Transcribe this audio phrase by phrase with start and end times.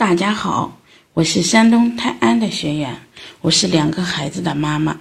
[0.00, 0.80] 大家好，
[1.12, 2.96] 我是山东泰安的学员，
[3.42, 4.98] 我是两个孩子的妈妈。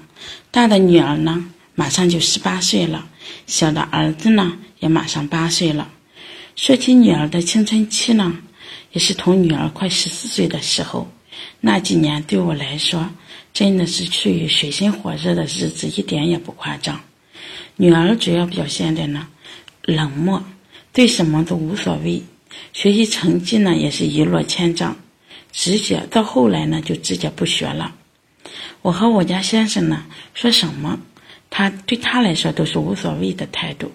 [0.51, 3.07] 大的女儿呢，马上就十八岁了，
[3.47, 5.89] 小的儿子呢，也马上八岁了。
[6.57, 8.39] 说起女儿的青春期呢，
[8.91, 11.09] 也是同女儿快十四岁的时候，
[11.61, 13.09] 那几年对我来说，
[13.53, 16.99] 真的是处于水深火热的日子，一点也不夸张。
[17.77, 19.25] 女儿主要表现的呢，
[19.83, 20.43] 冷漠，
[20.91, 22.21] 对什么都无所谓。
[22.73, 24.95] 学习成绩呢也是一落千丈，
[25.51, 27.95] 直接到后来呢就直接不学了。
[28.81, 30.99] 我和我家先生呢说什么，
[31.49, 33.91] 他对他来说都是无所谓的态度。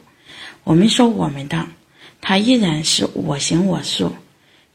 [0.63, 1.67] 我们说我们的，
[2.21, 4.15] 他依然是我行我素，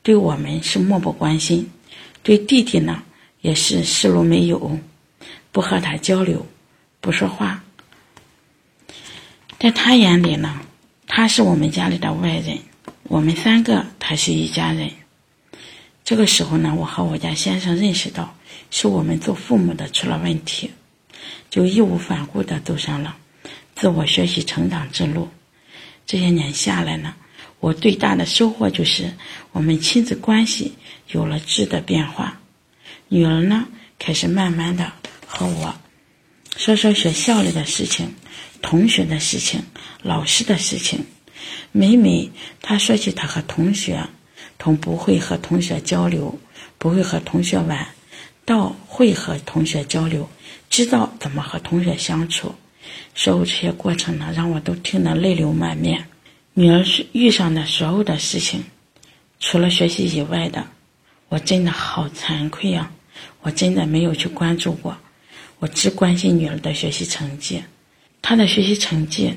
[0.03, 1.69] 对我们是漠不关心。
[2.21, 3.01] 对弟弟呢
[3.41, 4.77] 也是视如没有，
[5.51, 6.45] 不和他交流，
[7.01, 7.63] 不说话。
[9.59, 10.59] 在他眼里呢，
[11.07, 12.57] 他是我们家里的外人。
[13.09, 14.91] 我们三个，才是一家人。
[16.03, 18.37] 这个时候呢，我和我家先生认识到，
[18.69, 20.69] 是我们做父母的出了问题，
[21.49, 23.17] 就义无反顾的走上了
[23.75, 25.27] 自我学习成长之路。
[26.05, 27.15] 这些年下来呢，
[27.59, 29.11] 我最大的收获就是
[29.53, 30.75] 我们亲子关系
[31.07, 32.39] 有了质的变化。
[33.07, 33.65] 女儿呢，
[33.97, 34.93] 开始慢慢的
[35.25, 35.73] 和我
[36.57, 38.13] 说说学校里的事情、
[38.61, 39.59] 同学的事情、
[40.03, 41.03] 老师的事情。
[41.71, 42.29] 每每
[42.61, 44.03] 他说起他和同学，
[44.57, 46.37] 从不会和同学交流，
[46.77, 47.87] 不会和同学玩，
[48.45, 50.29] 到会和同学交流，
[50.69, 52.53] 知道怎么和同学相处，
[53.15, 56.05] 所有这些过程呢，让我都听得泪流满面。
[56.53, 58.63] 女儿是遇上的所有的事情，
[59.39, 60.67] 除了学习以外的，
[61.29, 62.91] 我真的好惭愧啊！
[63.41, 64.97] 我真的没有去关注过，
[65.59, 67.63] 我只关心女儿的学习成绩，
[68.21, 69.33] 她的学习成绩。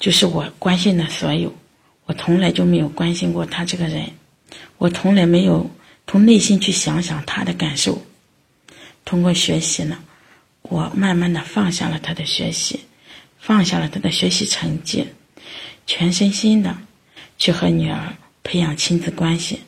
[0.00, 1.54] 就是我关心的所有，
[2.06, 4.10] 我从来就没有关心过他这个人，
[4.78, 5.70] 我从来没有
[6.06, 8.00] 从内心去想想他的感受。
[9.04, 9.98] 通过学习呢，
[10.62, 12.80] 我慢慢的放下了他的学习，
[13.38, 15.06] 放下了他的学习成绩，
[15.86, 16.74] 全身心的
[17.36, 19.60] 去和女儿培养亲子关系，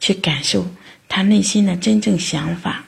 [0.00, 0.66] 去感受
[1.08, 2.84] 他内心的真正想法，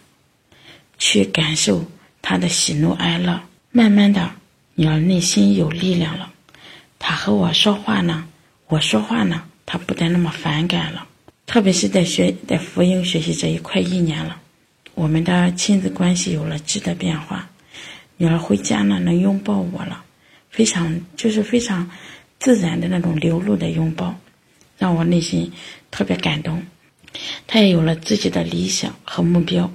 [0.99, 1.85] 去感受
[2.21, 3.41] 他的喜怒哀乐。
[3.71, 4.31] 慢慢的，
[4.75, 6.31] 女儿内心有力量了。
[7.05, 8.29] 他和我说话呢，
[8.69, 11.05] 我说话呢，他不再那么反感了。
[11.47, 14.41] 特别是在学在福音学习这一块一年了，
[14.95, 17.51] 我们的亲子关系有了质的变化。
[18.17, 20.05] 女儿回家呢，能拥抱我了，
[20.49, 21.91] 非常就是非常
[22.39, 24.17] 自然的那种流露的拥抱，
[24.79, 25.53] 让我内心
[25.91, 26.62] 特别感动。
[27.49, 29.71] 她也有了自己的理想和目标。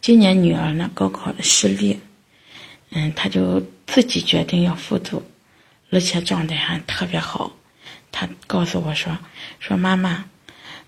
[0.00, 1.98] 今年女儿呢，高考失利，
[2.90, 5.20] 嗯，她就自己决定要复读。
[5.94, 7.52] 而且状态还特别好，
[8.10, 9.16] 他告诉我说
[9.60, 10.24] ：“说妈妈，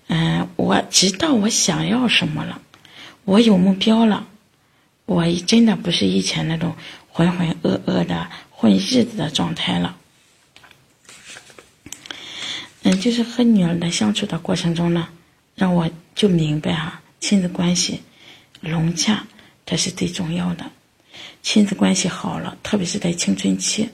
[0.07, 2.61] 嗯，我知道我想要什么了，
[3.23, 4.27] 我有目标了，
[5.05, 6.75] 我真的不是以前那种
[7.07, 9.95] 浑浑噩噩的混日子的状态了。”
[12.83, 15.07] 嗯，就是和女儿的相处的过程中呢，
[15.55, 18.01] 让我就明白哈，亲子关系
[18.59, 19.25] 融洽，
[19.65, 20.69] 才是最重要的。
[21.41, 23.89] 亲子关系好了，特别是在青春期。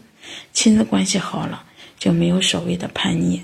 [0.54, 1.64] 亲子关系好了，
[1.98, 3.42] 就没有所谓的叛逆。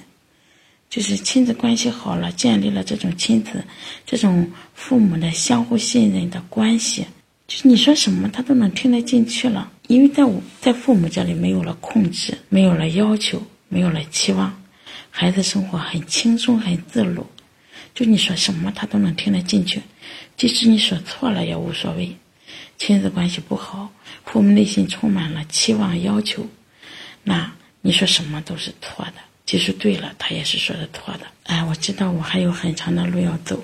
[0.89, 3.63] 就是亲子关系好了，建立了这种亲子、
[4.07, 7.05] 这种父母的相互信任的关系，
[7.47, 9.71] 就是你说什么他都能听得进去了。
[9.87, 14.63] 因为在我在父母这里没有了控制，没有了要求，没有了期望，
[15.11, 17.23] 孩子生活很轻松、很自如。
[17.93, 19.79] 就你说什么他都能听得进去，
[20.37, 22.15] 即使你说错了也无所谓。
[22.79, 23.89] 亲子关系不好，
[24.25, 26.47] 父母内心充满了期望、要求。
[27.23, 29.13] 那你说什么都是错的，
[29.45, 31.27] 即使对了，他也是说的错的。
[31.43, 33.63] 哎，我知道我还有很长的路要走，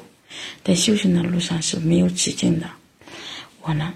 [0.64, 2.70] 在修行的路上是没有止境的。
[3.62, 3.94] 我呢，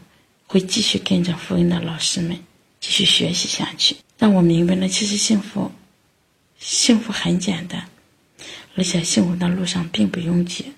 [0.48, 2.38] 会继续跟着福音的老师们
[2.80, 5.72] 继续学习下去，让我明白了，其实幸福，
[6.58, 7.88] 幸福很简单，
[8.76, 10.74] 而且幸福的路上并不拥挤，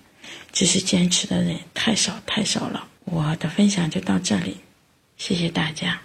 [0.52, 2.86] 只是坚持的人太少太少了。
[3.04, 4.58] 我的分享就到这里，
[5.16, 6.00] 谢谢大家。